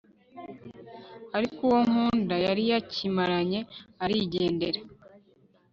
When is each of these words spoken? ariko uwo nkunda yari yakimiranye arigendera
ariko 1.37 1.59
uwo 1.67 1.79
nkunda 1.87 2.35
yari 2.45 2.63
yakimiranye 2.71 3.59
arigendera 4.03 4.79